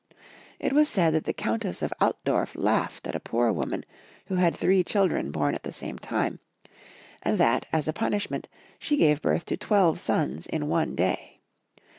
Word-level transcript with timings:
It 0.59 0.73
was 0.73 0.89
said 0.89 1.13
that 1.13 1.25
the 1.25 1.31
Countess 1.31 1.83
of 1.83 1.93
Altdorf 2.01 2.55
laughed 2.55 3.05
at 3.05 3.13
a 3.13 3.19
poor 3.19 3.53
woman 3.53 3.85
who 4.29 4.37
had 4.37 4.55
three 4.55 4.83
children 4.83 5.29
born 5.29 5.53
at 5.53 5.61
the 5.61 5.71
same 5.71 5.99
time, 5.99 6.39
and 7.21 7.37
that, 7.37 7.67
as 7.71 7.87
a 7.87 7.93
punishment, 7.93 8.47
she 8.79 8.97
gave 8.97 9.21
birth 9.21 9.45
to 9.45 9.57
twelve 9.57 9.99
sons 9.99 10.47
in 10.47 10.67
one 10.67 10.95
day. 10.95 11.41